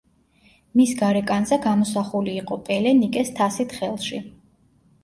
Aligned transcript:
მის 0.79 0.93
გარეკანზე 1.01 1.59
გამოსახული 1.67 2.35
იყო 2.45 2.59
პელე 2.71 2.95
ნიკეს 3.05 3.31
თასით 3.43 3.79
ხელში. 3.81 4.27